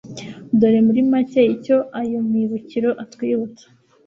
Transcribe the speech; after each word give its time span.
dore 0.59 0.79
muri 0.87 1.01
make 1.11 1.41
icyo 1.55 1.77
ayo 1.99 2.19
mibukiro 2.31 2.89
atwibutsa 3.03 3.65